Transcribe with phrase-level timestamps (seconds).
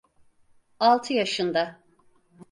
[0.79, 1.79] Altı yaşında.